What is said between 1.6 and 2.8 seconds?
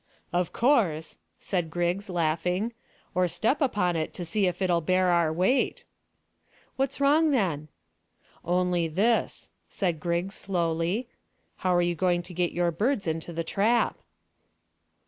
Griggs, laughing,